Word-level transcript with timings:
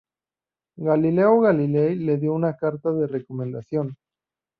Galileo 0.87 1.41
Galilei 1.41 1.93
le 1.93 2.17
dio 2.17 2.33
una 2.33 2.55
carta 2.57 2.91
de 2.91 3.05
recomendación. 3.05 3.95